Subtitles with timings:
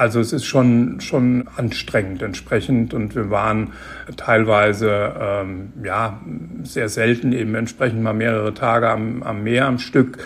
[0.00, 3.74] Also es ist schon, schon anstrengend entsprechend und wir waren
[4.16, 6.18] teilweise ähm, ja
[6.62, 10.16] sehr selten eben entsprechend mal mehrere Tage am, am Meer am Stück.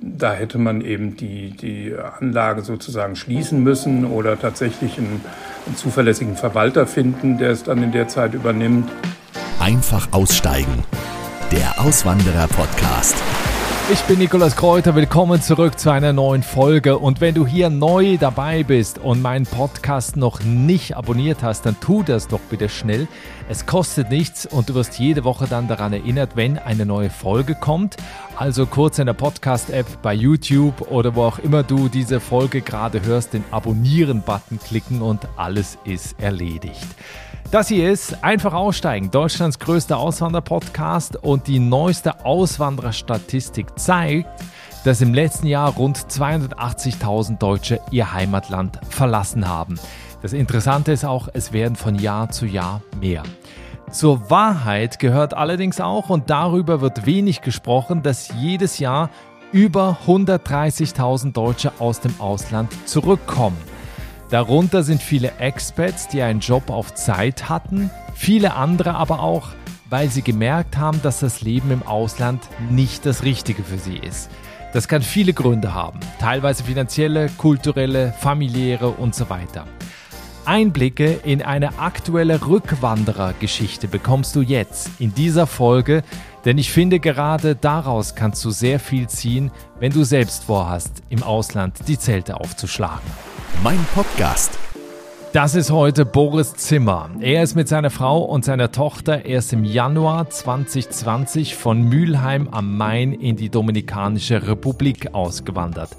[0.00, 5.20] Da hätte man eben die, die Anlage sozusagen schließen müssen oder tatsächlich einen,
[5.66, 8.88] einen zuverlässigen Verwalter finden, der es dann in der Zeit übernimmt.
[9.58, 10.84] Einfach aussteigen.
[11.50, 13.16] Der Auswanderer-Podcast.
[13.92, 16.96] Ich bin Nikolas Kräuter, willkommen zurück zu einer neuen Folge.
[16.96, 21.78] Und wenn du hier neu dabei bist und meinen Podcast noch nicht abonniert hast, dann
[21.80, 23.06] tu das doch bitte schnell.
[23.46, 27.54] Es kostet nichts und du wirst jede Woche dann daran erinnert, wenn eine neue Folge
[27.54, 27.98] kommt.
[28.36, 33.02] Also kurz in der Podcast-App bei YouTube oder wo auch immer du diese Folge gerade
[33.02, 36.86] hörst, den Abonnieren-Button klicken und alles ist erledigt.
[37.50, 44.28] Das hier ist Einfach aussteigen, Deutschlands größter Auswanderer-Podcast und die neueste Auswandererstatistik zeigt,
[44.84, 49.78] dass im letzten Jahr rund 280.000 Deutsche ihr Heimatland verlassen haben.
[50.20, 53.22] Das Interessante ist auch, es werden von Jahr zu Jahr mehr.
[53.90, 59.10] Zur Wahrheit gehört allerdings auch, und darüber wird wenig gesprochen, dass jedes Jahr
[59.52, 63.56] über 130.000 Deutsche aus dem Ausland zurückkommen.
[64.30, 69.48] Darunter sind viele Expats, die einen Job auf Zeit hatten, viele andere aber auch,
[69.90, 74.30] weil sie gemerkt haben, dass das Leben im Ausland nicht das Richtige für sie ist.
[74.72, 79.66] Das kann viele Gründe haben, teilweise finanzielle, kulturelle, familiäre und so weiter.
[80.46, 86.02] Einblicke in eine aktuelle Rückwanderergeschichte bekommst du jetzt in dieser Folge,
[86.44, 89.50] denn ich finde gerade daraus kannst du sehr viel ziehen,
[89.80, 93.10] wenn du selbst vorhast, im Ausland die Zelte aufzuschlagen
[93.62, 94.58] mein Podcast.
[95.32, 97.10] Das ist heute Boris Zimmer.
[97.20, 102.76] Er ist mit seiner Frau und seiner Tochter erst im Januar 2020 von Mülheim am
[102.76, 105.96] Main in die Dominikanische Republik ausgewandert.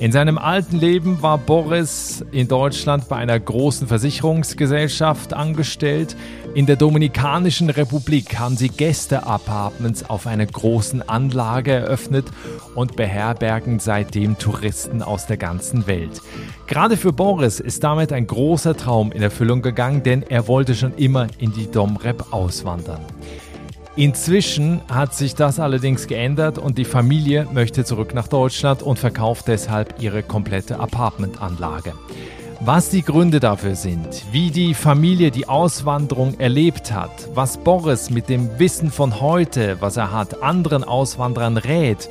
[0.00, 6.14] In seinem alten Leben war Boris in Deutschland bei einer großen Versicherungsgesellschaft angestellt.
[6.54, 12.26] In der Dominikanischen Republik haben sie Gästeapartments auf einer großen Anlage eröffnet
[12.76, 16.22] und beherbergen seitdem Touristen aus der ganzen Welt.
[16.68, 20.94] Gerade für Boris ist damit ein großer Traum in Erfüllung gegangen, denn er wollte schon
[20.94, 23.00] immer in die Domrep auswandern.
[23.98, 29.48] Inzwischen hat sich das allerdings geändert und die Familie möchte zurück nach Deutschland und verkauft
[29.48, 31.94] deshalb ihre komplette Apartmentanlage.
[32.60, 38.28] Was die Gründe dafür sind, wie die Familie die Auswanderung erlebt hat, was Boris mit
[38.28, 42.08] dem Wissen von heute, was er hat, anderen Auswanderern rät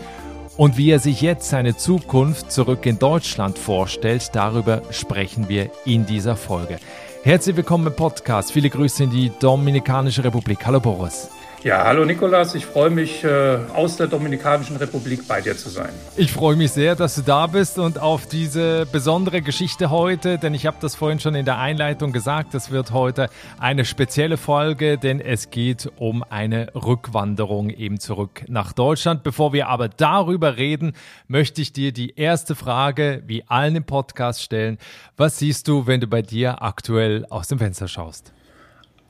[0.58, 6.06] und wie er sich jetzt seine Zukunft zurück in Deutschland vorstellt, darüber sprechen wir in
[6.06, 6.80] dieser Folge.
[7.24, 8.52] Herzlich willkommen im Podcast.
[8.52, 10.66] Viele Grüße in die Dominikanische Republik.
[10.66, 11.30] Hallo Boris.
[11.64, 15.90] Ja, hallo Nikolas, ich freue mich, äh, aus der Dominikanischen Republik bei dir zu sein.
[16.16, 20.54] Ich freue mich sehr, dass du da bist und auf diese besondere Geschichte heute, denn
[20.54, 23.30] ich habe das vorhin schon in der Einleitung gesagt, das wird heute
[23.60, 29.24] eine spezielle Folge, denn es geht um eine Rückwanderung eben zurück nach Deutschland.
[29.24, 30.94] Bevor wir aber darüber reden,
[31.28, 34.78] möchte ich dir die erste Frage, wie allen im Podcast, stellen.
[35.18, 38.32] Was siehst du, wenn du bei dir aktuell aus dem Fenster schaust?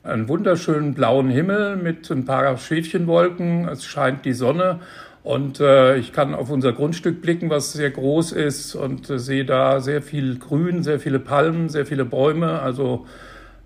[0.08, 3.68] Einen wunderschönen blauen Himmel mit ein paar Schäfchenwolken.
[3.68, 4.80] Es scheint die Sonne
[5.22, 9.44] und äh, ich kann auf unser Grundstück blicken, was sehr groß ist und äh, sehe
[9.44, 12.60] da sehr viel Grün, sehr viele Palmen, sehr viele Bäume.
[12.60, 13.06] Also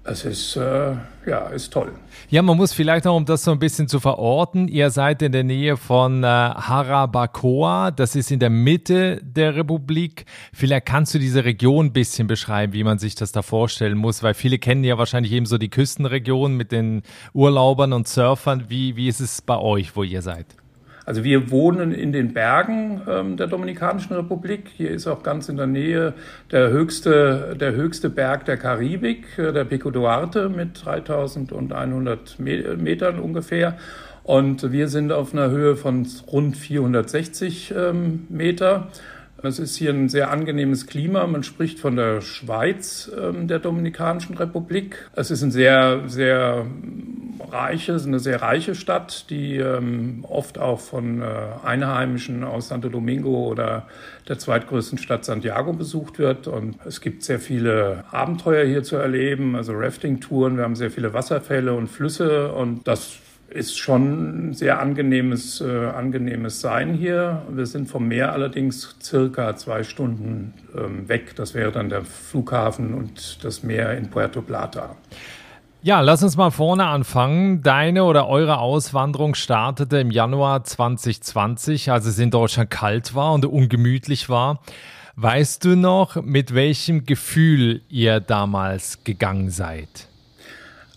[0.05, 0.97] es ist, äh,
[1.27, 1.93] ja, ist toll.
[2.29, 5.31] Ja, man muss vielleicht noch, um das so ein bisschen zu verorten, ihr seid in
[5.31, 10.25] der Nähe von äh, Harabacoa, das ist in der Mitte der Republik.
[10.53, 14.23] Vielleicht kannst du diese Region ein bisschen beschreiben, wie man sich das da vorstellen muss,
[14.23, 17.03] weil viele kennen ja wahrscheinlich eben so die Küstenregion mit den
[17.33, 18.65] Urlaubern und Surfern.
[18.69, 20.47] Wie, wie ist es bei euch, wo ihr seid?
[21.05, 24.69] Also wir wohnen in den Bergen ähm, der Dominikanischen Republik.
[24.77, 26.15] Hier ist auch ganz in der Nähe
[26.53, 33.77] der höchste, der höchste Berg der Karibik, äh, der Pico Duarte mit 3100 Metern ungefähr.
[34.23, 38.89] Und wir sind auf einer Höhe von rund 460 ähm, Meter.
[39.43, 41.27] Es ist hier ein sehr angenehmes Klima.
[41.27, 45.11] Man spricht von der Schweiz ähm, der Dominikanischen Republik.
[45.17, 46.65] Es ist ein sehr, sehr
[47.51, 51.27] reiche, eine sehr reiche Stadt, die ähm, oft auch von äh,
[51.65, 53.87] Einheimischen aus Santo Domingo oder
[54.29, 56.47] der zweitgrößten Stadt Santiago besucht wird.
[56.47, 60.57] Und es gibt sehr viele Abenteuer hier zu erleben, also Rafting-Touren.
[60.57, 63.19] Wir haben sehr viele Wasserfälle und Flüsse und das
[63.53, 67.43] ist schon ein sehr angenehmes, äh, angenehmes Sein hier.
[67.51, 71.37] Wir sind vom Meer allerdings circa zwei Stunden ähm, weg.
[71.37, 74.97] Das wäre dann der Flughafen und das Meer in Puerto Plata.
[75.85, 77.61] Ja, lass uns mal vorne anfangen.
[77.61, 83.45] Deine oder eure Auswanderung startete im Januar 2020, als es in Deutschland kalt war und
[83.45, 84.61] ungemütlich war.
[85.17, 90.07] Weißt du noch, mit welchem Gefühl ihr damals gegangen seid?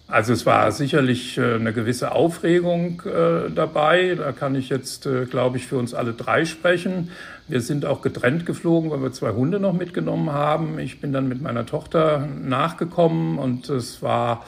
[0.08, 4.16] Also es war sicherlich äh, eine gewisse Aufregung äh, dabei.
[4.16, 7.10] Da kann ich jetzt, äh, glaube ich, für uns alle drei sprechen.
[7.48, 10.78] Wir sind auch getrennt geflogen, weil wir zwei Hunde noch mitgenommen haben.
[10.78, 14.46] Ich bin dann mit meiner Tochter nachgekommen und es war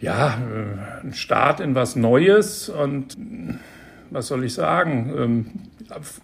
[0.00, 0.38] ja
[1.02, 3.16] ein Start in was Neues und
[4.10, 5.12] was soll ich sagen?
[5.16, 5.46] Ähm,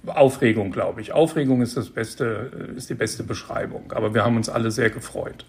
[0.06, 1.12] Aufregung, glaube ich.
[1.12, 3.92] Aufregung ist das beste, ist die beste Beschreibung.
[3.92, 5.44] Aber wir haben uns alle sehr gefreut.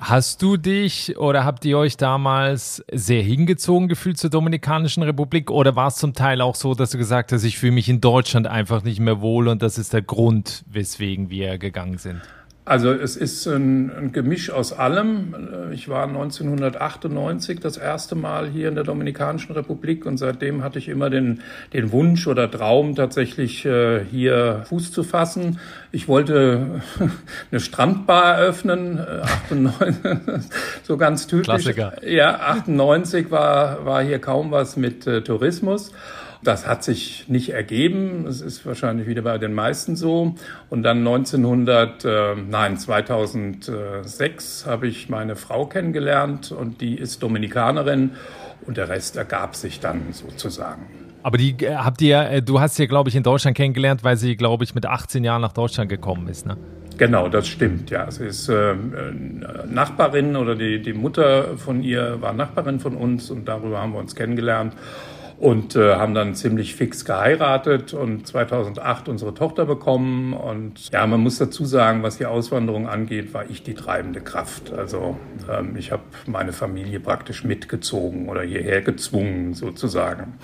[0.00, 5.76] Hast du dich oder habt ihr euch damals sehr hingezogen gefühlt zur Dominikanischen Republik oder
[5.76, 8.46] war es zum Teil auch so, dass du gesagt hast, ich fühle mich in Deutschland
[8.46, 12.22] einfach nicht mehr wohl und das ist der Grund, weswegen wir gegangen sind?
[12.66, 15.34] Also es ist ein, ein, Gemisch aus allem.
[15.72, 20.88] Ich war 1998 das erste Mal hier in der Dominikanischen Republik und seitdem hatte ich
[20.88, 21.40] immer den,
[21.72, 25.58] den Wunsch oder Traum, tatsächlich äh, hier Fuß zu fassen.
[25.90, 26.82] Ich wollte
[27.50, 30.16] eine Strandbar eröffnen, 98, äh,
[30.82, 31.46] so ganz typisch.
[31.46, 31.94] Klassiker.
[32.06, 35.92] Ja, 98 war, war hier kaum was mit äh, Tourismus.
[36.42, 38.26] Das hat sich nicht ergeben.
[38.26, 40.34] Es ist wahrscheinlich wieder bei den meisten so.
[40.70, 48.12] Und dann 1900, äh, nein, 2006 habe ich meine Frau kennengelernt und die ist Dominikanerin
[48.66, 50.86] und der Rest ergab sich dann sozusagen.
[51.22, 54.16] Aber die äh, habt ihr, äh, du hast sie, glaube ich, in Deutschland kennengelernt, weil
[54.16, 56.56] sie, glaube ich, mit 18 Jahren nach Deutschland gekommen ist, ne?
[56.96, 58.10] Genau, das stimmt, ja.
[58.10, 58.74] Sie ist äh,
[59.66, 63.98] Nachbarin oder die, die Mutter von ihr war Nachbarin von uns und darüber haben wir
[63.98, 64.74] uns kennengelernt
[65.40, 70.34] und äh, haben dann ziemlich fix geheiratet und 2008 unsere Tochter bekommen.
[70.34, 74.70] Und ja, man muss dazu sagen, was die Auswanderung angeht, war ich die treibende Kraft.
[74.70, 75.16] Also
[75.50, 80.34] ähm, ich habe meine Familie praktisch mitgezogen oder hierher gezwungen sozusagen.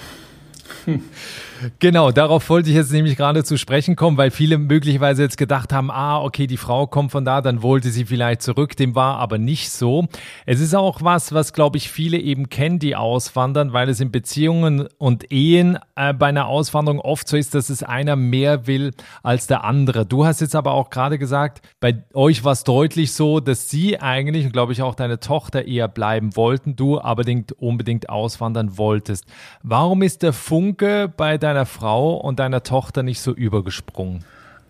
[1.79, 5.73] Genau, darauf wollte ich jetzt nämlich gerade zu sprechen kommen, weil viele möglicherweise jetzt gedacht
[5.73, 9.17] haben, ah, okay, die Frau kommt von da, dann wollte sie vielleicht zurück, dem war
[9.19, 10.07] aber nicht so.
[10.45, 14.11] Es ist auch was, was, glaube ich, viele eben kennen, die auswandern, weil es in
[14.11, 18.93] Beziehungen und Ehen äh, bei einer Auswanderung oft so ist, dass es einer mehr will
[19.23, 20.05] als der andere.
[20.05, 23.99] Du hast jetzt aber auch gerade gesagt, bei euch war es deutlich so, dass sie
[23.99, 27.25] eigentlich und glaube ich auch deine Tochter eher bleiben wollten, du aber
[27.59, 29.25] unbedingt auswandern wolltest.
[29.63, 30.33] Warum ist der
[30.77, 34.25] Funke bei deiner Frau und deiner Tochter nicht so übergesprungen?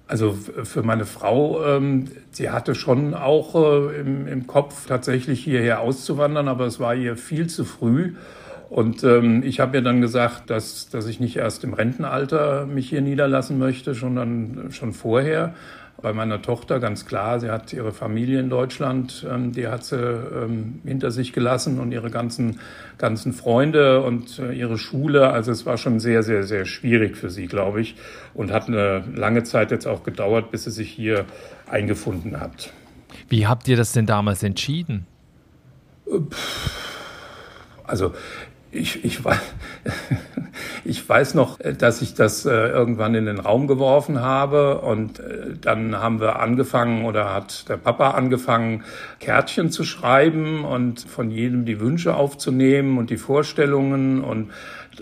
[0.07, 5.81] Also für meine Frau, ähm, sie hatte schon auch äh, im, im, Kopf tatsächlich hierher
[5.81, 8.15] auszuwandern, aber es war ihr viel zu früh.
[8.71, 12.89] Und ähm, ich habe ihr dann gesagt, dass, dass ich nicht erst im Rentenalter mich
[12.89, 15.55] hier niederlassen möchte, sondern schon vorher
[16.03, 19.97] bei meiner Tochter ganz klar, sie hat ihre Familie in Deutschland, ähm, die hat sie
[19.97, 22.61] ähm, hinter sich gelassen und ihre ganzen,
[22.99, 25.31] ganzen Freunde und äh, ihre Schule.
[25.31, 27.97] Also es war schon sehr, sehr, sehr schwierig für sie, glaube ich.
[28.35, 31.25] Und hat eine lange Zeit jetzt auch gedauert, bis sie sich hier
[31.69, 32.73] eingefunden hat.
[33.29, 35.07] Wie habt ihr das denn damals entschieden?
[37.85, 38.13] Also
[38.77, 39.41] ich, ich, weiß,
[40.85, 45.55] ich weiß noch, dass ich das äh, irgendwann in den Raum geworfen habe und äh,
[45.61, 48.85] dann haben wir angefangen oder hat der Papa angefangen,
[49.21, 54.51] Kärtchen zu schreiben und von jedem die Wünsche aufzunehmen und die Vorstellungen und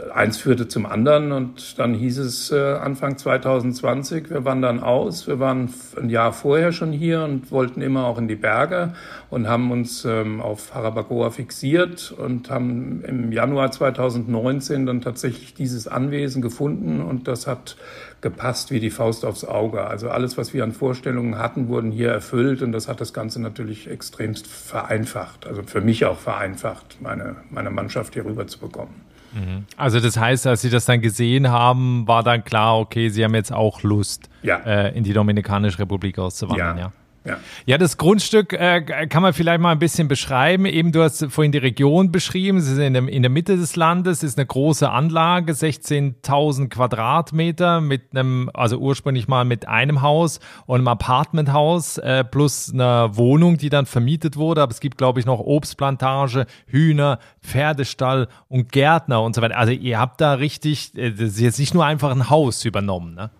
[0.00, 5.26] eins führte zum anderen und dann hieß es äh, Anfang 2020, wir wandern aus.
[5.26, 8.94] Wir waren ein Jahr vorher schon hier und wollten immer auch in die Berge
[9.30, 15.88] und haben uns ähm, auf Harabagoa fixiert und haben im Januar 2019 dann tatsächlich dieses
[15.88, 17.76] Anwesen gefunden und das hat
[18.20, 19.86] gepasst wie die Faust aufs Auge.
[19.86, 23.40] Also alles, was wir an Vorstellungen hatten, wurden hier erfüllt und das hat das Ganze
[23.40, 25.46] natürlich extremst vereinfacht.
[25.46, 29.13] Also für mich auch vereinfacht, meine, meine Mannschaft hier rüber zu bekommen.
[29.34, 29.64] Mhm.
[29.76, 33.34] Also das heißt, als Sie das dann gesehen haben, war dann klar, okay, Sie haben
[33.34, 34.58] jetzt auch Lust, ja.
[34.58, 36.84] äh, in die Dominikanische Republik auszuwandern, ja?
[36.84, 36.92] ja?
[37.26, 37.38] Ja.
[37.64, 40.66] ja, das Grundstück äh, kann man vielleicht mal ein bisschen beschreiben.
[40.66, 42.58] Eben, du hast vorhin die Region beschrieben.
[42.58, 47.80] Es ist in, dem, in der Mitte des Landes, ist eine große Anlage, 16.000 Quadratmeter
[47.80, 53.56] mit einem, also ursprünglich mal mit einem Haus und einem Apartmenthaus äh, plus einer Wohnung,
[53.56, 54.60] die dann vermietet wurde.
[54.60, 59.56] Aber es gibt, glaube ich, noch Obstplantage, Hühner, Pferdestall und Gärtner und so weiter.
[59.56, 63.14] Also ihr habt da richtig, äh, das ist jetzt nicht nur einfach ein Haus übernommen,
[63.14, 63.30] ne?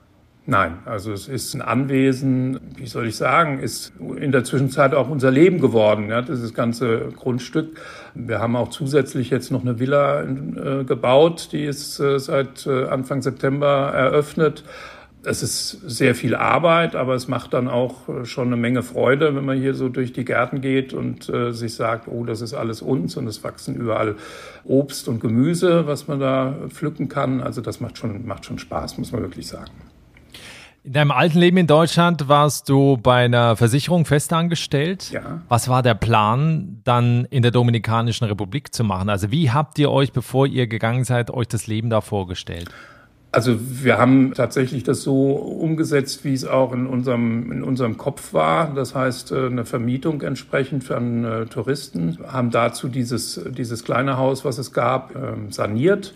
[0.46, 5.08] Nein, also es ist ein Anwesen, wie soll ich sagen, ist in der Zwischenzeit auch
[5.08, 7.80] unser Leben geworden, ja, das ganze Grundstück.
[8.14, 12.84] Wir haben auch zusätzlich jetzt noch eine Villa äh, gebaut, die ist äh, seit äh,
[12.88, 14.64] Anfang September eröffnet.
[15.26, 19.34] Es ist sehr viel Arbeit, aber es macht dann auch äh, schon eine Menge Freude,
[19.34, 22.52] wenn man hier so durch die Gärten geht und äh, sich sagt, oh, das ist
[22.52, 24.16] alles uns und es wachsen überall
[24.66, 27.40] Obst und Gemüse, was man da pflücken kann.
[27.40, 29.72] Also das macht schon, macht schon Spaß, muss man wirklich sagen.
[30.86, 35.10] In deinem alten Leben in Deutschland warst du bei einer Versicherung festangestellt.
[35.12, 35.40] Ja.
[35.48, 39.08] Was war der Plan, dann in der Dominikanischen Republik zu machen?
[39.08, 42.68] Also wie habt ihr euch, bevor ihr gegangen seid, euch das Leben da vorgestellt?
[43.32, 48.34] Also wir haben tatsächlich das so umgesetzt, wie es auch in unserem, in unserem Kopf
[48.34, 48.74] war.
[48.74, 54.18] Das heißt, äh, eine Vermietung entsprechend für einen äh, Touristen, haben dazu dieses, dieses kleine
[54.18, 56.12] Haus, was es gab, ähm, saniert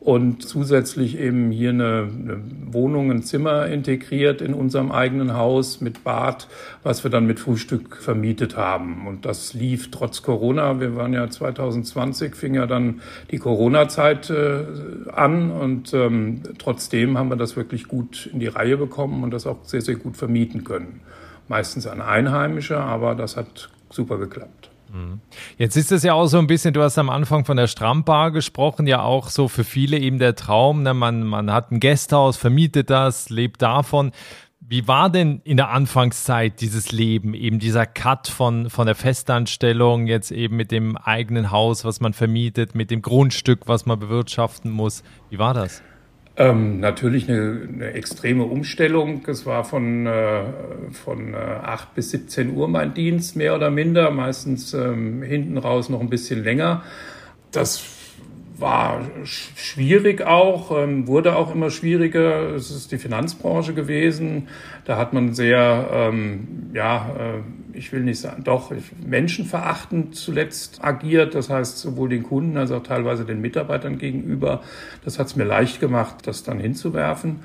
[0.00, 2.40] und zusätzlich eben hier eine, eine,
[2.72, 6.48] Wohnung, ein Zimmer integriert in unserem eigenen Haus mit Bad,
[6.82, 9.06] was wir dann mit Frühstück vermietet haben.
[9.06, 10.80] Und das lief trotz Corona.
[10.80, 14.64] Wir waren ja 2020, fing ja dann die Corona-Zeit äh,
[15.12, 19.46] an und ähm, trotzdem haben wir das wirklich gut in die Reihe bekommen und das
[19.46, 21.02] auch sehr, sehr gut vermieten können.
[21.48, 24.69] Meistens an Einheimische, aber das hat super geklappt.
[25.56, 28.30] Jetzt ist es ja auch so ein bisschen, du hast am Anfang von der Strandbar
[28.30, 30.94] gesprochen, ja auch so für viele eben der Traum, ne?
[30.94, 34.12] man, man hat ein Gasthaus, vermietet das, lebt davon.
[34.60, 40.06] Wie war denn in der Anfangszeit dieses Leben, eben dieser Cut von, von der Festanstellung,
[40.06, 44.70] jetzt eben mit dem eigenen Haus, was man vermietet, mit dem Grundstück, was man bewirtschaften
[44.70, 45.02] muss?
[45.28, 45.82] Wie war das?
[46.40, 49.20] Ähm, natürlich eine, eine, extreme Umstellung.
[49.26, 50.44] Es war von, äh,
[50.90, 55.90] von äh, 8 bis 17 Uhr mein Dienst, mehr oder minder, meistens ähm, hinten raus
[55.90, 56.82] noch ein bisschen länger.
[57.52, 57.82] Das
[58.60, 62.54] war schwierig auch, ähm, wurde auch immer schwieriger.
[62.54, 64.48] Es ist die Finanzbranche gewesen.
[64.84, 68.72] Da hat man sehr, ähm, ja, äh, ich will nicht sagen, doch
[69.06, 71.34] menschenverachtend zuletzt agiert.
[71.34, 74.62] Das heißt, sowohl den Kunden als auch teilweise den Mitarbeitern gegenüber.
[75.04, 77.40] Das hat es mir leicht gemacht, das dann hinzuwerfen.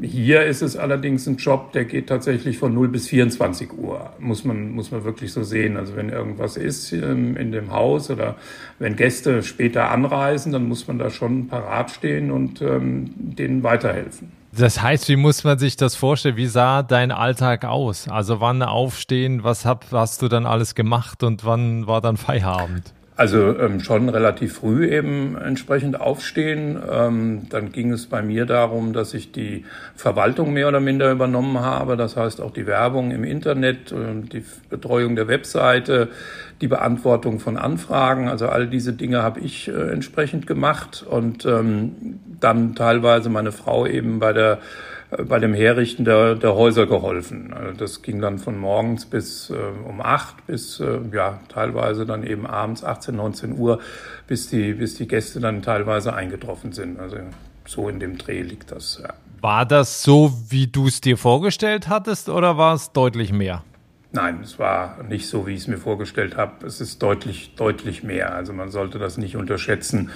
[0.00, 4.44] Hier ist es allerdings ein Job, der geht tatsächlich von 0 bis 24 Uhr, muss
[4.44, 5.78] man, muss man wirklich so sehen.
[5.78, 8.36] Also wenn irgendwas ist ähm, in dem Haus oder
[8.78, 14.32] wenn Gäste später anreisen, dann muss man da schon parat stehen und ähm, denen weiterhelfen.
[14.52, 16.36] Das heißt, wie muss man sich das vorstellen?
[16.36, 18.08] Wie sah dein Alltag aus?
[18.08, 22.92] Also wann aufstehen, was hab, hast du dann alles gemacht und wann war dann Feierabend?
[23.18, 26.78] Also ähm, schon relativ früh eben entsprechend aufstehen.
[26.90, 31.60] Ähm, dann ging es bei mir darum, dass ich die Verwaltung mehr oder minder übernommen
[31.60, 31.96] habe.
[31.96, 36.08] Das heißt auch die Werbung im Internet, die Betreuung der Webseite,
[36.60, 38.28] die Beantwortung von Anfragen.
[38.28, 43.86] Also all diese Dinge habe ich äh, entsprechend gemacht und ähm, dann teilweise meine Frau
[43.86, 44.58] eben bei der
[45.24, 47.52] bei dem Herrichten der, der Häuser geholfen.
[47.52, 49.54] Also das ging dann von morgens bis äh,
[49.88, 53.80] um acht bis äh, ja teilweise dann eben abends 18, 19 Uhr,
[54.26, 56.98] bis die, bis die Gäste dann teilweise eingetroffen sind.
[57.00, 57.16] Also
[57.66, 59.00] so in dem Dreh liegt das.
[59.02, 59.14] Ja.
[59.40, 63.64] War das so, wie du es dir vorgestellt hattest, oder war es deutlich mehr?
[64.12, 66.66] Nein, es war nicht so, wie ich es mir vorgestellt habe.
[66.66, 68.34] Es ist deutlich, deutlich mehr.
[68.34, 70.10] Also man sollte das nicht unterschätzen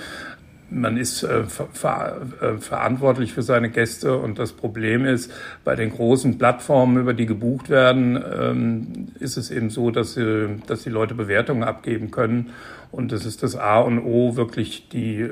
[0.71, 5.33] man ist äh, ver äh, verantwortlich für seine Gäste und das Problem ist,
[5.65, 10.61] bei den großen Plattformen, über die gebucht werden, ähm, ist es eben so, dass, sie,
[10.67, 12.51] dass die Leute Bewertungen abgeben können
[12.93, 15.31] und es ist das A und O, wirklich die äh,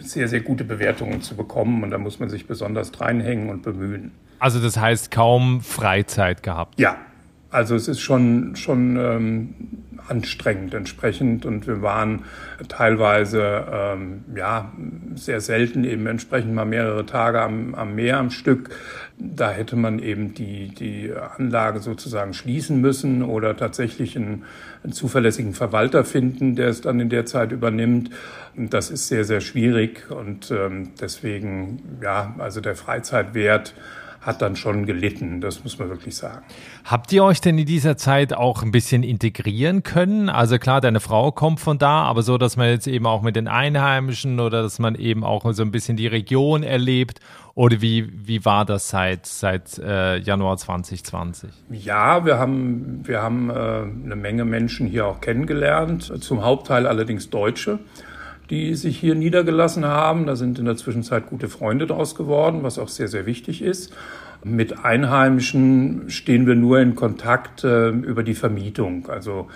[0.00, 4.12] sehr, sehr gute Bewertungen zu bekommen und da muss man sich besonders reinhängen und bemühen.
[4.38, 6.78] Also das heißt kaum Freizeit gehabt?
[6.78, 6.96] Ja,
[7.50, 9.54] also es ist schon, schon ähm,
[10.08, 12.24] anstrengend entsprechend und wir waren
[12.68, 14.72] teilweise ähm, ja
[15.14, 18.70] sehr selten eben entsprechend mal mehrere Tage am, am Meer am Stück.
[19.18, 24.44] Da hätte man eben die, die Anlage sozusagen schließen müssen oder tatsächlich einen,
[24.84, 28.10] einen zuverlässigen Verwalter finden, der es dann in der Zeit übernimmt.
[28.56, 33.74] Das ist sehr, sehr schwierig und ähm, deswegen, ja, also der Freizeitwert
[34.28, 36.44] hat dann schon gelitten, das muss man wirklich sagen.
[36.84, 40.28] Habt ihr euch denn in dieser Zeit auch ein bisschen integrieren können?
[40.28, 43.36] Also klar, deine Frau kommt von da, aber so, dass man jetzt eben auch mit
[43.36, 47.20] den Einheimischen oder dass man eben auch so ein bisschen die Region erlebt
[47.54, 51.50] oder wie, wie war das seit, seit äh, Januar 2020?
[51.70, 57.30] Ja, wir haben, wir haben äh, eine Menge Menschen hier auch kennengelernt, zum Hauptteil allerdings
[57.30, 57.78] Deutsche
[58.50, 60.26] die sich hier niedergelassen haben.
[60.26, 63.92] Da sind in der Zwischenzeit gute Freunde draus geworden, was auch sehr, sehr wichtig ist.
[64.44, 69.08] Mit Einheimischen stehen wir nur in Kontakt äh, über die Vermietung.
[69.08, 69.48] Also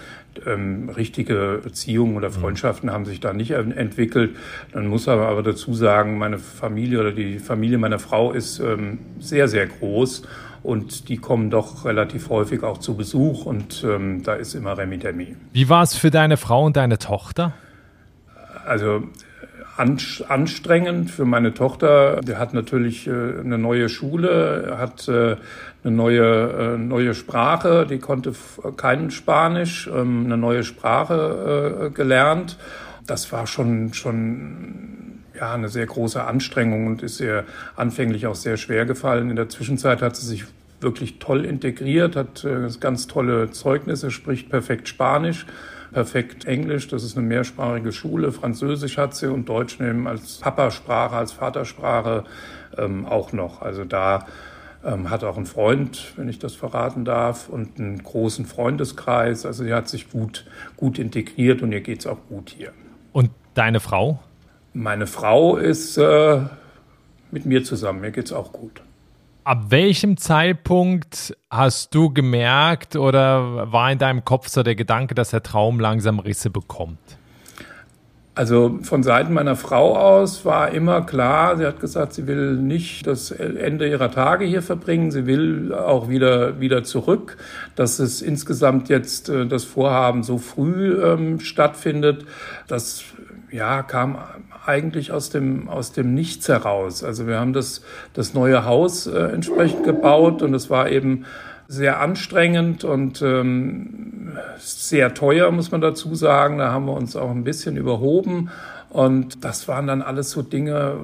[0.44, 4.36] ähm, richtige Beziehungen oder Freundschaften haben sich da nicht entwickelt.
[4.72, 8.98] Dann muss aber, aber dazu sagen, meine Familie oder die Familie meiner Frau ist ähm,
[9.20, 10.22] sehr, sehr groß
[10.62, 14.98] und die kommen doch relativ häufig auch zu Besuch und ähm, da ist immer Remi
[14.98, 15.36] Demi.
[15.52, 17.52] Wie war es für deine Frau und deine Tochter?
[18.64, 19.02] Also
[19.76, 22.20] anstrengend für meine Tochter.
[22.20, 25.36] Die hat natürlich äh, eine neue Schule, hat äh,
[25.84, 28.34] eine neue, äh, neue Sprache, die konnte
[28.76, 32.58] kein Spanisch, ähm, eine neue Sprache gelernt.
[33.06, 38.56] Das war schon, schon ja, eine sehr große Anstrengung und ist ihr anfänglich auch sehr
[38.56, 39.30] schwer gefallen.
[39.30, 40.44] In der Zwischenzeit hat sie sich
[40.80, 45.46] wirklich toll integriert, hat äh, ganz tolle Zeugnisse, spricht perfekt Spanisch,
[45.92, 46.88] perfekt Englisch.
[46.88, 48.32] Das ist eine mehrsprachige Schule.
[48.32, 52.24] Französisch hat sie und Deutsch nehmen als Papasprache, als Vatersprache
[52.76, 53.62] ähm, auch noch.
[53.62, 54.26] Also da
[54.84, 59.46] ähm, hat auch einen Freund, wenn ich das verraten darf, und einen großen Freundeskreis.
[59.46, 60.46] Also sie hat sich gut,
[60.76, 62.72] gut integriert und ihr geht es auch gut hier.
[63.12, 64.20] Und deine Frau?
[64.72, 66.40] Meine Frau ist äh,
[67.30, 68.00] mit mir zusammen.
[68.00, 68.82] Mir geht es auch gut.
[69.44, 75.30] Ab welchem Zeitpunkt hast du gemerkt oder war in deinem Kopf so der Gedanke, dass
[75.30, 76.98] der Traum langsam Risse bekommt?
[78.34, 83.06] Also von Seiten meiner Frau aus war immer klar, sie hat gesagt, sie will nicht
[83.06, 87.36] das Ende ihrer Tage hier verbringen, sie will auch wieder, wieder zurück,
[87.74, 92.24] dass es insgesamt jetzt äh, das Vorhaben so früh ähm, stattfindet.
[92.68, 93.04] Das
[93.50, 94.16] ja, kam
[94.64, 97.02] eigentlich aus dem, aus dem Nichts heraus.
[97.02, 97.82] Also wir haben das,
[98.14, 101.24] das neue Haus äh, entsprechend gebaut und es war eben
[101.68, 106.58] sehr anstrengend und ähm, sehr teuer, muss man dazu sagen.
[106.58, 108.50] Da haben wir uns auch ein bisschen überhoben.
[108.90, 110.96] Und das waren dann alles so Dinge,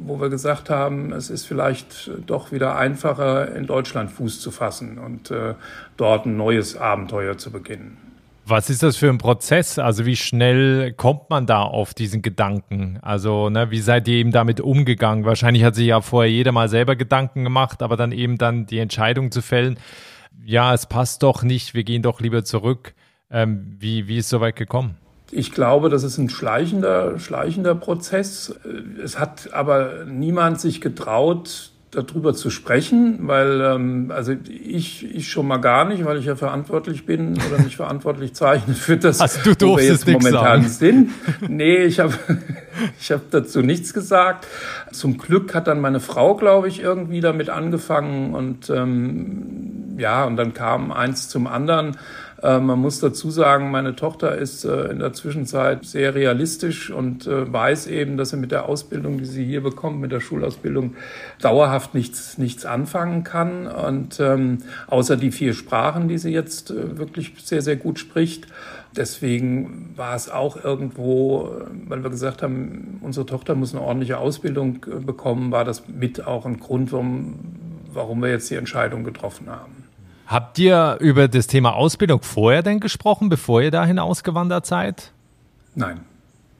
[0.00, 4.98] wo wir gesagt haben, es ist vielleicht doch wieder einfacher, in Deutschland Fuß zu fassen
[4.98, 5.54] und äh,
[5.96, 8.09] dort ein neues Abenteuer zu beginnen.
[8.50, 9.78] Was ist das für ein Prozess?
[9.78, 12.98] Also wie schnell kommt man da auf diesen Gedanken?
[13.00, 15.24] Also ne, wie seid ihr eben damit umgegangen?
[15.24, 18.80] Wahrscheinlich hat sich ja vorher jeder mal selber Gedanken gemacht, aber dann eben dann die
[18.80, 19.78] Entscheidung zu fällen,
[20.44, 22.94] ja, es passt doch nicht, wir gehen doch lieber zurück.
[23.30, 24.96] Ähm, wie, wie ist so weit gekommen?
[25.30, 28.52] Ich glaube, das ist ein schleichender, schleichender Prozess.
[29.00, 35.48] Es hat aber niemand sich getraut, darüber zu sprechen, weil ähm, also ich, ich schon
[35.48, 39.54] mal gar nicht, weil ich ja verantwortlich bin oder mich verantwortlich zeichne für das, also
[39.54, 40.68] du wo wir jetzt momentan sagen.
[40.68, 41.10] sind.
[41.48, 42.14] Nee, ich habe
[43.00, 44.46] ich hab dazu nichts gesagt.
[44.92, 50.36] Zum Glück hat dann meine Frau, glaube ich, irgendwie damit angefangen und ähm, ja, und
[50.36, 51.96] dann kam eins zum anderen.
[52.42, 57.26] Äh, man muss dazu sagen, meine Tochter ist äh, in der Zwischenzeit sehr realistisch und
[57.26, 60.94] äh, weiß eben, dass sie mit der Ausbildung, die sie hier bekommt, mit der Schulausbildung,
[61.40, 63.66] dauerhaft nichts, nichts anfangen kann.
[63.66, 68.46] Und ähm, außer die vier Sprachen, die sie jetzt wirklich sehr, sehr gut spricht.
[68.96, 71.52] Deswegen war es auch irgendwo,
[71.86, 76.44] weil wir gesagt haben, unsere Tochter muss eine ordentliche Ausbildung bekommen, war das mit auch
[76.44, 77.38] ein Grund, warum,
[77.92, 79.79] warum wir jetzt die Entscheidung getroffen haben.
[80.30, 85.10] Habt ihr über das Thema Ausbildung vorher denn gesprochen, bevor ihr dahin ausgewandert seid?
[85.74, 86.02] Nein.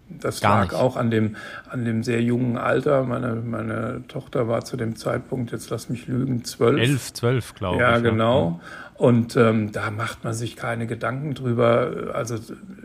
[0.09, 0.81] Das Gar lag nicht.
[0.81, 1.37] auch an dem,
[1.69, 3.05] an dem sehr jungen Alter.
[3.05, 6.81] Meine, meine Tochter war zu dem Zeitpunkt, jetzt lass mich lügen, zwölf.
[6.81, 8.03] Elf, zwölf, glaube ja, ich.
[8.03, 8.11] Genau.
[8.11, 8.61] Ja, genau.
[9.01, 12.37] Und ähm, da macht man sich keine Gedanken drüber, also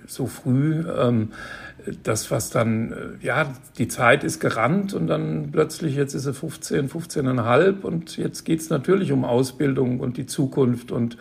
[0.08, 0.86] so früh.
[0.89, 1.34] Ähm,
[2.04, 6.34] das, was dann, äh, ja, die Zeit ist gerannt und dann plötzlich, jetzt ist sie
[6.34, 11.17] 15, 15,5 und jetzt geht es natürlich um Ausbildung und die Zukunft und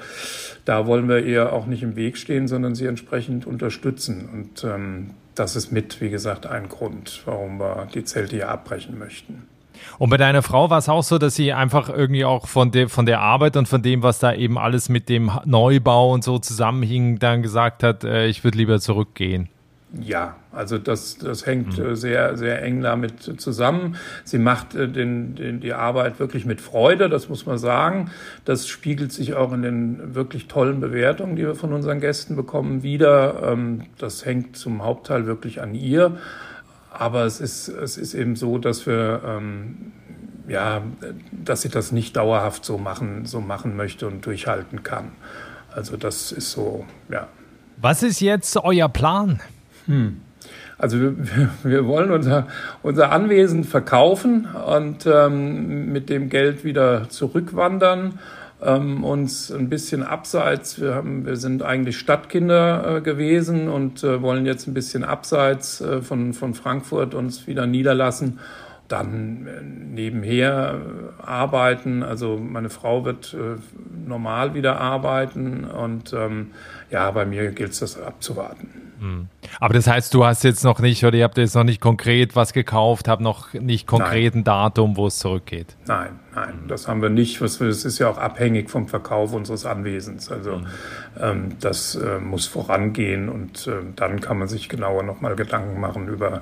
[0.64, 4.28] da wollen wir ihr auch nicht im Weg stehen, sondern sie entsprechend unterstützen.
[4.32, 8.96] Und ähm, das ist mit, wie gesagt, ein Grund, warum wir die Zelte hier abbrechen
[8.96, 9.48] möchten.
[9.98, 12.88] Und bei deiner Frau war es auch so, dass sie einfach irgendwie auch von der,
[12.88, 16.38] von der Arbeit und von dem, was da eben alles mit dem Neubau und so
[16.38, 19.48] zusammenhing, dann gesagt hat, äh, ich würde lieber zurückgehen.
[20.02, 21.94] Ja, also das, das hängt mhm.
[21.94, 23.96] sehr, sehr eng damit zusammen.
[24.24, 28.10] Sie macht äh, den, den, die Arbeit wirklich mit Freude, das muss man sagen.
[28.44, 32.82] Das spiegelt sich auch in den wirklich tollen Bewertungen, die wir von unseren Gästen bekommen,
[32.82, 33.52] wieder.
[33.52, 36.18] Ähm, das hängt zum Hauptteil wirklich an ihr.
[36.96, 39.92] Aber es ist, es ist eben so, dass wir, ähm,
[40.48, 40.82] ja,
[41.32, 45.12] dass sie das nicht dauerhaft so machen, so machen möchte und durchhalten kann.
[45.74, 47.26] Also das ist so, ja.
[47.78, 49.40] Was ist jetzt euer Plan?
[49.86, 50.20] Hm.
[50.78, 52.46] Also wir, wir wollen unser,
[52.82, 58.18] unser Anwesen verkaufen und ähm, mit dem Geld wieder zurückwandern,
[58.64, 64.22] ähm, uns ein bisschen abseits, wir, haben, wir sind eigentlich Stadtkinder äh, gewesen und äh,
[64.22, 68.38] wollen jetzt ein bisschen abseits äh, von, von Frankfurt uns wieder niederlassen
[68.88, 70.80] dann äh, nebenher
[71.20, 72.02] äh, arbeiten.
[72.02, 73.56] Also meine Frau wird äh,
[74.06, 76.50] normal wieder arbeiten und ähm,
[76.90, 78.83] ja, bei mir gilt es das abzuwarten.
[79.04, 79.28] Hm.
[79.60, 82.34] Aber das heißt, du hast jetzt noch nicht oder ihr habt jetzt noch nicht konkret
[82.36, 85.76] was gekauft, habt noch nicht konkret ein Datum, wo es zurückgeht?
[85.86, 87.38] Nein, nein, das haben wir nicht.
[87.42, 90.32] Es ist ja auch abhängig vom Verkauf unseres Anwesens.
[90.32, 90.66] Also mhm.
[91.20, 96.08] ähm, das äh, muss vorangehen und äh, dann kann man sich genauer nochmal Gedanken machen
[96.08, 96.40] über,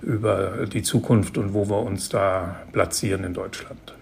[0.00, 3.97] über die Zukunft und wo wir uns da platzieren in Deutschland.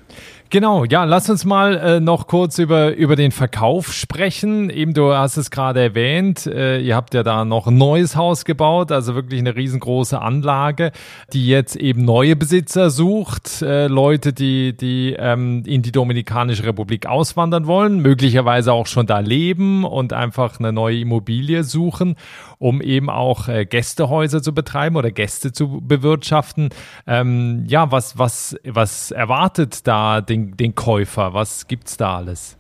[0.48, 4.70] Genau, ja, lass uns mal äh, noch kurz über, über den Verkauf sprechen.
[4.70, 8.44] Eben, du hast es gerade erwähnt, äh, ihr habt ja da noch ein neues Haus
[8.44, 10.92] gebaut, also wirklich eine riesengroße Anlage,
[11.32, 17.06] die jetzt eben neue Besitzer sucht, äh, Leute, die, die ähm, in die Dominikanische Republik
[17.06, 22.14] auswandern wollen, möglicherweise auch schon da leben und einfach eine neue Immobilie suchen,
[22.59, 26.68] um eben auch äh, Gästehäuser zu betreiben oder Gäste zu bewirtschaften.
[27.04, 31.35] Ähm, ja, was, was, was erwartet da den den, den Käufer?
[31.35, 32.57] Was gibt es da alles?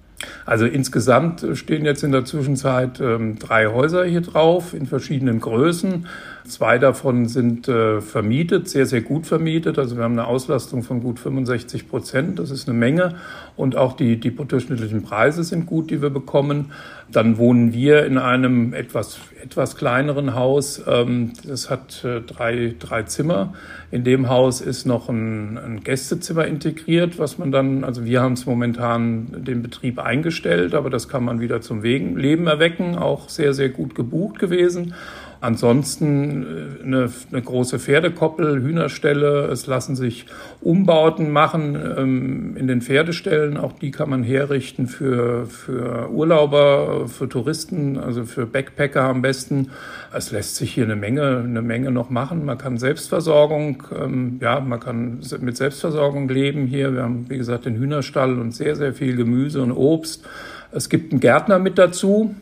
[0.46, 6.06] Also insgesamt stehen jetzt in der Zwischenzeit ähm, drei Häuser hier drauf in verschiedenen Größen.
[6.46, 9.78] Zwei davon sind äh, vermietet, sehr, sehr gut vermietet.
[9.78, 12.38] Also wir haben eine Auslastung von gut 65 Prozent.
[12.38, 13.16] Das ist eine Menge.
[13.56, 16.72] Und auch die, die durchschnittlichen Preise sind gut, die wir bekommen.
[17.10, 20.82] Dann wohnen wir in einem etwas, etwas kleineren Haus.
[20.86, 23.54] Ähm, das hat äh, drei, drei Zimmer.
[23.90, 28.34] In dem Haus ist noch ein, ein Gästezimmer integriert, was man dann, also wir haben
[28.34, 32.96] es momentan den Betrieb eingestellt, aber das kann man wieder zum Leben erwecken.
[32.96, 34.94] Auch sehr, sehr gut gebucht gewesen.
[35.40, 39.46] Ansonsten äh, eine, eine, große Pferdekoppel, Hühnerställe.
[39.46, 40.26] Es lassen sich
[40.60, 43.56] Umbauten machen ähm, in den Pferdeställen.
[43.56, 49.70] Auch die kann man herrichten für, für Urlauber, für Touristen, also für Backpacker am besten.
[50.12, 52.44] Es lässt sich hier eine Menge, eine Menge noch machen.
[52.44, 56.94] Man kann Selbstversorgung, ähm, ja, man kann mit Selbstversorgung leben hier.
[56.94, 60.24] Wir haben, wie gesagt, den Hühnerstall und sehr, sehr viel Gemüse und Obst.
[60.72, 62.34] Es gibt einen Gärtner mit dazu.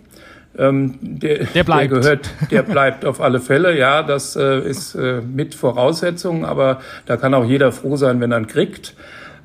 [0.56, 1.90] Ähm, der, der, bleibt.
[1.90, 3.76] Der gehört, der bleibt auf alle Fälle.
[3.78, 8.32] Ja, das äh, ist äh, mit Voraussetzung, aber da kann auch jeder froh sein, wenn
[8.32, 8.94] er ihn kriegt,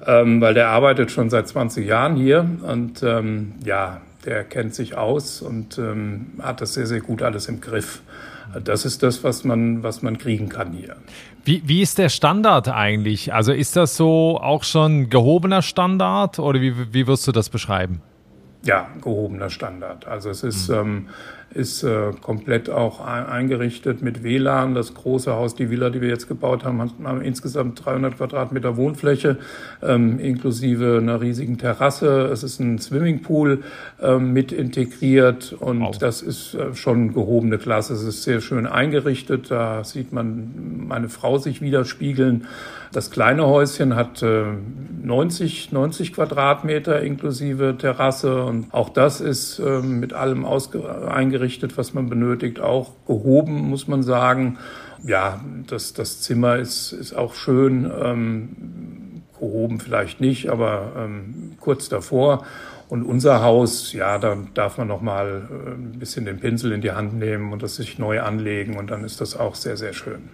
[0.06, 4.98] ähm, weil der arbeitet schon seit 20 Jahren hier und ähm, ja, der kennt sich
[4.98, 8.02] aus und ähm, hat das sehr, sehr gut alles im Griff.
[8.64, 10.96] Das ist das, was man, was man kriegen kann hier.
[11.46, 13.34] Wie, wie ist der Standard eigentlich?
[13.34, 18.02] Also ist das so auch schon gehobener Standard oder wie, wie wirst du das beschreiben?
[18.64, 20.06] Ja, gehobener Standard.
[20.08, 20.76] Also es ist, mhm.
[20.76, 21.10] ähm,
[21.54, 24.76] ist äh, komplett auch eingerichtet mit WLAN.
[24.76, 28.78] Das große Haus, die Villa, die wir jetzt gebaut haben, hat, haben insgesamt 300 Quadratmeter
[28.78, 29.38] Wohnfläche,
[29.82, 32.30] ähm, inklusive einer riesigen Terrasse.
[32.32, 33.64] Es ist ein Swimmingpool
[34.02, 35.98] ähm, mit integriert und wow.
[35.98, 37.94] das ist äh, schon gehobene Klasse.
[37.94, 39.50] Es ist sehr schön eingerichtet.
[39.50, 42.46] Da sieht man meine Frau sich widerspiegeln.
[42.92, 44.46] Das kleine Häuschen hat äh,
[45.04, 50.44] 90, 90 Quadratmeter inklusive Terrasse und auch das ist äh, mit allem
[51.40, 54.58] eingerichtet, was man benötigt, auch gehoben, muss man sagen.
[55.04, 61.88] Ja, das, das Zimmer ist, ist auch schön, ähm, gehoben vielleicht nicht, aber ähm, kurz
[61.88, 62.46] davor.
[62.90, 66.82] Und unser Haus, ja, da darf man noch mal äh, ein bisschen den Pinsel in
[66.82, 69.94] die Hand nehmen und das sich neu anlegen und dann ist das auch sehr, sehr
[69.94, 70.30] schön.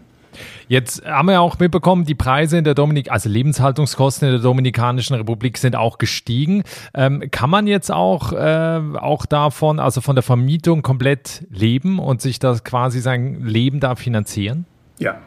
[0.68, 5.16] Jetzt haben wir auch mitbekommen, die Preise in der Dominik, also Lebenshaltungskosten in der Dominikanischen
[5.16, 6.64] Republik sind auch gestiegen.
[6.94, 12.22] Ähm, kann man jetzt auch, äh, auch davon, also von der Vermietung komplett leben und
[12.22, 14.66] sich das quasi sein Leben da finanzieren?
[15.00, 15.18] Ja,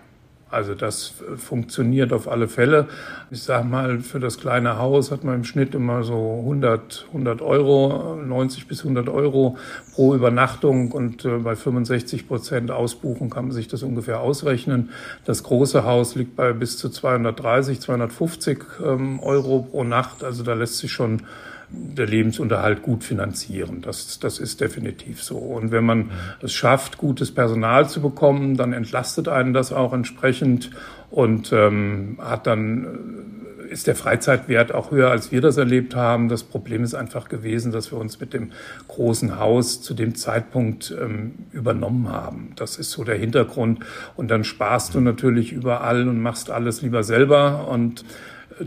[0.51, 2.89] also das funktioniert auf alle Fälle.
[3.31, 7.43] Ich sage mal, für das kleine Haus hat man im Schnitt immer so 100, 100
[7.43, 9.59] Euro, 90 bis 100 Euro
[9.95, 14.91] pro Übernachtung und äh, bei 65 Prozent Ausbuchen kann man sich das ungefähr ausrechnen.
[15.25, 20.25] Das große Haus liegt bei bis zu 230, 250 ähm, Euro pro Nacht.
[20.25, 21.23] Also da lässt sich schon
[21.71, 23.83] der Lebensunterhalt gut finanzieren.
[23.83, 25.37] Das, das ist definitiv so.
[25.37, 30.71] Und wenn man es schafft, gutes Personal zu bekommen, dann entlastet einen das auch entsprechend
[31.11, 36.31] und ähm, hat dann äh, ist der Freizeitwert auch höher, als wir das erlebt haben.
[36.31, 38.53] Das Problem ist einfach gewesen, dass wir uns mit dem
[38.89, 42.53] großen Haus zu dem Zeitpunkt ähm, übernommen haben.
[42.57, 43.81] Das ist so der Hintergrund.
[44.17, 48.07] Und dann sparst du natürlich überall und machst alles lieber selber und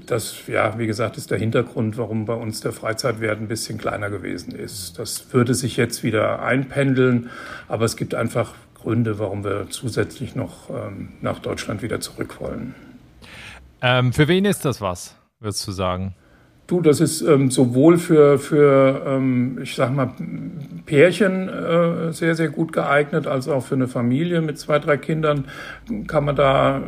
[0.06, 4.10] das, ja, wie gesagt, ist der Hintergrund, warum bei uns der Freizeitwert ein bisschen kleiner
[4.10, 5.00] gewesen ist.
[5.00, 7.30] Das würde sich jetzt wieder einpendeln,
[7.68, 12.74] aber es gibt einfach Gründe, warum wir zusätzlich noch ähm, nach Deutschland wieder zurück wollen.
[13.82, 16.16] Ähm, für wen ist das was, würdest du sagen?
[16.68, 20.14] Du, das ist ähm, sowohl für, für ähm, ich sag mal,
[20.86, 25.46] Pärchen äh, sehr, sehr gut geeignet, als auch für eine Familie mit zwei, drei Kindern
[26.08, 26.82] kann man da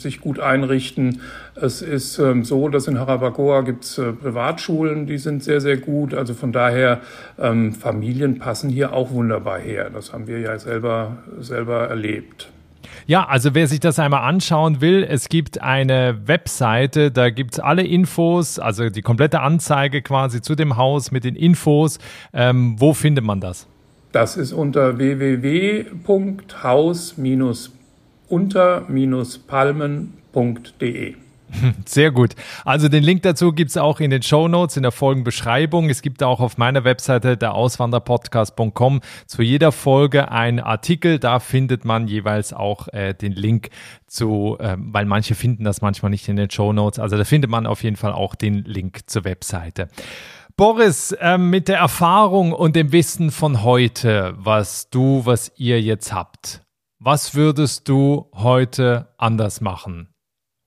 [0.00, 1.20] sich gut einrichten.
[1.54, 5.76] Es ist ähm, so, dass in Harabagoa gibt es äh, Privatschulen, die sind sehr, sehr
[5.76, 6.14] gut.
[6.14, 7.00] Also von daher,
[7.38, 9.90] ähm, Familien passen hier auch wunderbar her.
[9.92, 12.50] Das haben wir ja selber, selber erlebt.
[13.06, 17.60] Ja, also wer sich das einmal anschauen will, es gibt eine Webseite, da gibt es
[17.60, 21.98] alle Infos, also die komplette Anzeige quasi zu dem Haus mit den Infos.
[22.32, 23.66] Ähm, wo findet man das?
[24.12, 25.84] Das ist unter www.haus-
[28.30, 31.14] unter-palmen.de.
[31.86, 32.34] Sehr gut.
[32.64, 35.90] Also den Link dazu gibt es auch in den Show Notes, in der Folgenbeschreibung.
[35.90, 41.18] Es gibt auch auf meiner Webseite der Auswanderpodcast.com zu jeder Folge einen Artikel.
[41.18, 43.70] Da findet man jeweils auch äh, den Link
[44.06, 46.98] zu, äh, weil manche finden das manchmal nicht in den Show Notes.
[46.98, 49.88] Also da findet man auf jeden Fall auch den Link zur Webseite.
[50.56, 56.12] Boris, äh, mit der Erfahrung und dem Wissen von heute, was du, was ihr jetzt
[56.12, 56.62] habt,
[57.02, 60.14] was würdest du heute anders machen?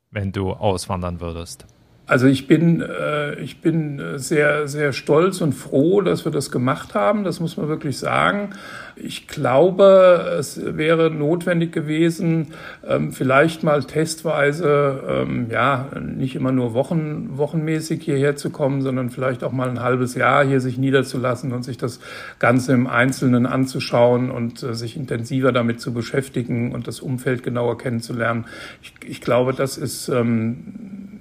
[0.09, 1.65] wenn du auswandern würdest?
[2.13, 6.93] Also ich bin, äh, ich bin sehr, sehr stolz und froh, dass wir das gemacht
[6.93, 7.23] haben.
[7.23, 8.51] Das muss man wirklich sagen.
[8.95, 12.49] Ich glaube, es wäre notwendig gewesen,
[12.87, 19.09] ähm, vielleicht mal testweise, ähm, ja, nicht immer nur Wochen, wochenmäßig hierher zu kommen, sondern
[19.09, 21.99] vielleicht auch mal ein halbes Jahr hier sich niederzulassen und sich das
[22.37, 27.79] Ganze im Einzelnen anzuschauen und äh, sich intensiver damit zu beschäftigen und das Umfeld genauer
[27.79, 28.45] kennenzulernen.
[28.83, 31.12] Ich, ich glaube, das ist, ähm,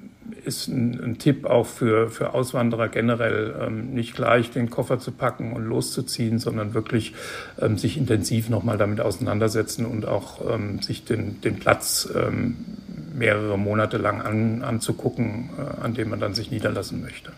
[0.44, 5.12] ist ein, ein, Tipp auch für, für Auswanderer generell, ähm, nicht gleich den Koffer zu
[5.12, 7.14] packen und loszuziehen, sondern wirklich
[7.60, 12.56] ähm, sich intensiv nochmal damit auseinandersetzen und auch ähm, sich den, den Platz ähm,
[13.14, 17.32] mehrere Monate lang an, anzugucken, äh, an dem man dann sich niederlassen möchte.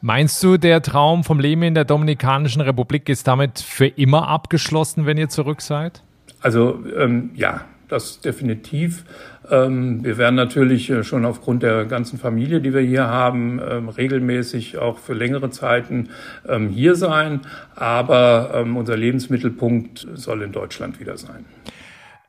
[0.00, 5.06] Meinst du, der Traum vom Leben in der Dominikanischen Republik ist damit für immer abgeschlossen,
[5.06, 6.02] wenn ihr zurück seid?
[6.40, 9.04] Also ähm, ja, das definitiv.
[9.50, 13.88] Ähm, wir werden natürlich äh, schon aufgrund der ganzen Familie, die wir hier haben, ähm,
[13.88, 16.10] regelmäßig auch für längere Zeiten
[16.48, 17.40] ähm, hier sein.
[17.74, 21.44] Aber unser Lebensmittelpunkt soll in Deutschland wieder sein.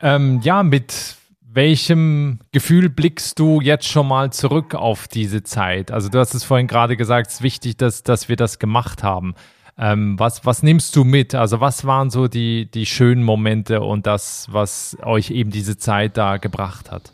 [0.02, 1.16] Ähm, ja, mit
[1.56, 5.92] welchem Gefühl blickst du jetzt schon mal zurück auf diese Zeit?
[5.92, 9.04] Also du hast es vorhin gerade gesagt, es ist wichtig, dass, dass wir das gemacht
[9.04, 9.36] haben.
[9.78, 11.36] Ähm, was, was nimmst du mit?
[11.36, 16.16] Also was waren so die, die schönen Momente und das, was euch eben diese Zeit
[16.18, 17.12] da gebracht hat?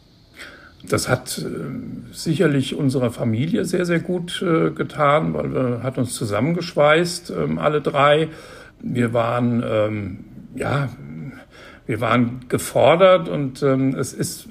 [0.88, 6.14] Das hat äh, sicherlich unserer Familie sehr, sehr gut äh, getan, weil wir hat uns
[6.16, 8.30] zusammengeschweißt, ähm, alle drei.
[8.80, 10.20] Wir waren, ähm,
[10.56, 10.90] ja,
[11.86, 14.48] wir waren gefordert und ähm, es ist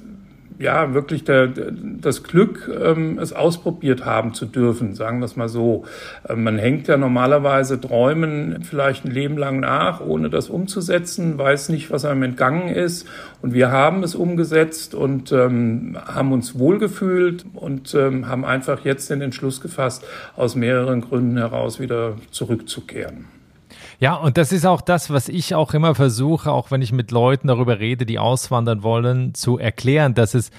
[0.61, 5.49] ja wirklich der, das Glück, ähm, es ausprobiert haben zu dürfen, sagen wir es mal
[5.49, 5.85] so.
[6.27, 11.69] Ähm, man hängt ja normalerweise Träumen vielleicht ein Leben lang nach, ohne das umzusetzen, weiß
[11.69, 13.07] nicht, was einem entgangen ist.
[13.41, 19.09] Und wir haben es umgesetzt und ähm, haben uns wohlgefühlt und ähm, haben einfach jetzt
[19.09, 23.40] den Entschluss gefasst, aus mehreren Gründen heraus wieder zurückzukehren.
[24.01, 27.11] Ja, und das ist auch das, was ich auch immer versuche, auch wenn ich mit
[27.11, 30.49] Leuten darüber rede, die auswandern wollen, zu erklären, dass es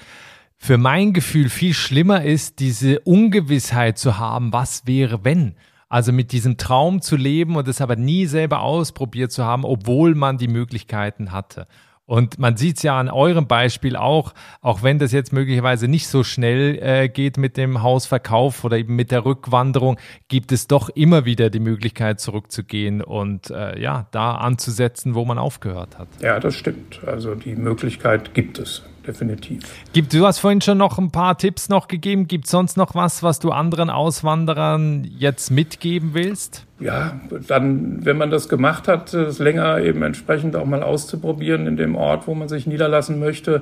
[0.57, 5.55] für mein Gefühl viel schlimmer ist, diese Ungewissheit zu haben, was wäre, wenn.
[5.89, 10.15] Also mit diesem Traum zu leben und es aber nie selber ausprobiert zu haben, obwohl
[10.15, 11.67] man die Möglichkeiten hatte.
[12.05, 16.07] Und man sieht es ja an eurem Beispiel auch, auch wenn das jetzt möglicherweise nicht
[16.07, 20.89] so schnell äh, geht mit dem Hausverkauf oder eben mit der Rückwanderung, gibt es doch
[20.89, 26.09] immer wieder die Möglichkeit zurückzugehen und äh, ja, da anzusetzen, wo man aufgehört hat.
[26.21, 26.99] Ja, das stimmt.
[27.05, 29.63] Also die Möglichkeit gibt es definitiv.
[29.93, 32.27] Gibt, du hast vorhin schon noch ein paar Tipps noch gegeben.
[32.27, 36.65] Gibt es sonst noch was, was du anderen Auswanderern jetzt mitgeben willst?
[36.83, 37.17] Ja,
[37.47, 41.95] dann, wenn man das gemacht hat, es länger eben entsprechend auch mal auszuprobieren in dem
[41.95, 43.61] Ort, wo man sich niederlassen möchte,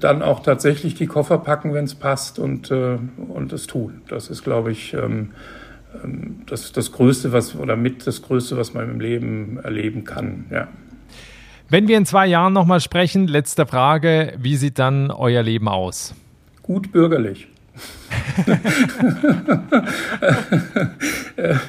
[0.00, 2.96] dann auch tatsächlich die Koffer packen, wenn es passt und, äh,
[3.28, 4.00] und es tun.
[4.08, 5.32] Das ist, glaube ich, ähm,
[6.02, 10.46] ähm, das, das Größte, was oder mit das Größte, was man im Leben erleben kann.
[10.50, 10.68] Ja.
[11.68, 16.14] Wenn wir in zwei Jahren nochmal sprechen, letzte Frage, wie sieht dann euer Leben aus?
[16.62, 17.48] Gut bürgerlich.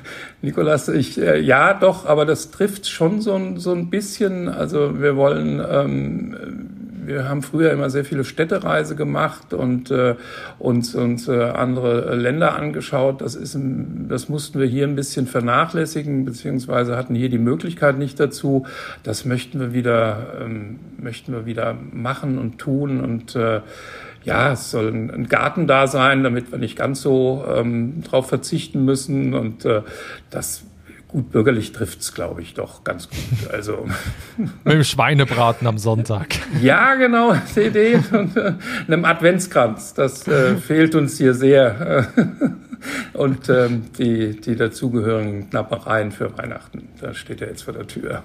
[0.42, 4.50] Nikolas, ich, äh, ja, doch, aber das trifft schon so, so ein bisschen.
[4.50, 6.36] Also wir wollen ähm,
[7.08, 10.16] wir haben früher immer sehr viele Städtereise gemacht und äh,
[10.60, 13.22] uns, uns äh, andere Länder angeschaut.
[13.22, 13.58] Das, ist,
[14.08, 18.66] das mussten wir hier ein bisschen vernachlässigen, beziehungsweise hatten hier die Möglichkeit nicht dazu.
[19.04, 23.62] Das möchten wir wieder, ähm, möchten wir wieder machen und tun und äh,
[24.26, 28.84] ja, es soll ein Garten da sein, damit wir nicht ganz so ähm, drauf verzichten
[28.84, 29.34] müssen.
[29.34, 29.84] Und äh,
[30.32, 30.64] das
[31.08, 33.52] gut bürgerlich trifft es, glaube ich, doch ganz gut.
[33.52, 33.88] Also
[34.64, 36.36] mit dem Schweinebraten am Sonntag.
[36.62, 38.54] ja, genau, die Idee und äh,
[38.88, 39.94] einem Adventskranz.
[39.94, 42.08] Das äh, fehlt uns hier sehr.
[43.14, 46.90] und ähm, die, die dazugehörigen Knappereien für Weihnachten.
[47.00, 48.24] Das steht ja jetzt vor der Tür.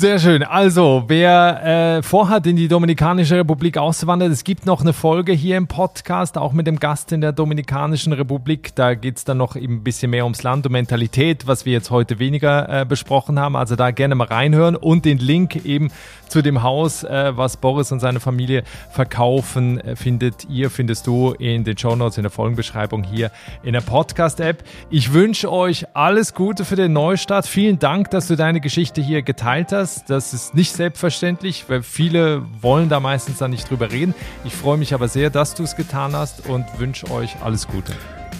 [0.00, 0.42] Sehr schön.
[0.42, 5.58] Also, wer äh, vorhat, in die Dominikanische Republik auszuwandern, es gibt noch eine Folge hier
[5.58, 8.74] im Podcast, auch mit dem Gast in der Dominikanischen Republik.
[8.74, 11.90] Da geht es dann noch ein bisschen mehr ums Land und Mentalität, was wir jetzt
[11.90, 13.56] heute weniger äh, besprochen haben.
[13.56, 15.90] Also da gerne mal reinhören und den Link eben
[16.28, 21.32] zu dem Haus, äh, was Boris und seine Familie verkaufen, äh, findet ihr, findest du
[21.32, 23.30] in den Show Notes in der Folgenbeschreibung hier
[23.62, 24.64] in der Podcast-App.
[24.88, 27.46] Ich wünsche euch alles Gute für den Neustart.
[27.46, 29.89] Vielen Dank, dass du deine Geschichte hier geteilt hast.
[30.06, 34.14] Das ist nicht selbstverständlich, weil viele wollen da meistens dann nicht drüber reden.
[34.44, 37.92] Ich freue mich aber sehr, dass du es getan hast und wünsche euch alles Gute.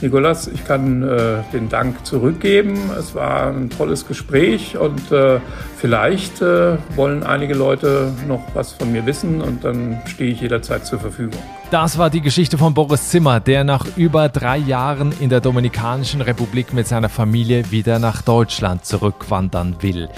[0.02, 2.90] Nikolas, ich kann äh, den Dank zurückgeben.
[2.98, 5.40] Es war ein tolles Gespräch und äh,
[5.76, 10.86] vielleicht äh, wollen einige Leute noch was von mir wissen und dann stehe ich jederzeit
[10.86, 11.38] zur Verfügung.
[11.70, 16.22] Das war die Geschichte von Boris Zimmer, der nach über drei Jahren in der Dominikanischen
[16.22, 20.08] Republik mit seiner Familie wieder nach Deutschland zurückwandern will.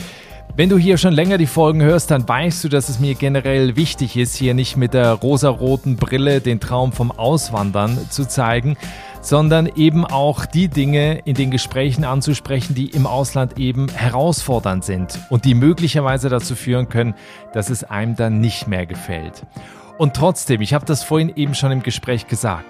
[0.55, 3.75] Wenn du hier schon länger die Folgen hörst, dann weißt du, dass es mir generell
[3.75, 8.77] wichtig ist, hier nicht mit der rosaroten Brille den Traum vom Auswandern zu zeigen,
[9.23, 15.19] sondern eben auch die Dinge in den Gesprächen anzusprechen, die im Ausland eben herausfordernd sind
[15.31, 17.15] und die möglicherweise dazu führen können,
[17.55, 19.47] dass es einem dann nicht mehr gefällt.
[19.97, 22.67] Und trotzdem, ich habe das vorhin eben schon im Gespräch gesagt,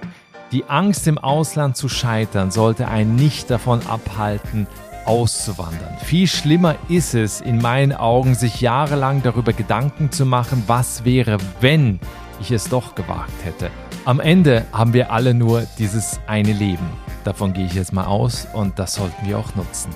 [0.53, 4.68] die Angst im Ausland zu scheitern sollte einen nicht davon abhalten,
[5.07, 5.97] auszuwandern.
[6.05, 11.38] Viel schlimmer ist es in meinen Augen, sich jahrelang darüber Gedanken zu machen, was wäre,
[11.61, 12.01] wenn
[12.41, 13.71] ich es doch gewagt hätte.
[14.05, 16.87] Am Ende haben wir alle nur dieses eine Leben.
[17.25, 19.91] Davon gehe ich jetzt mal aus und das sollten wir auch nutzen.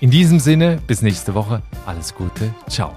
[0.00, 1.62] In diesem Sinne, bis nächste Woche.
[1.86, 2.52] Alles Gute.
[2.68, 2.92] Ciao.